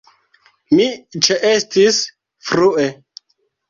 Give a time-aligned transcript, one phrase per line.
[0.77, 0.87] Mi
[1.29, 2.03] ĉeestis
[2.51, 2.93] frue.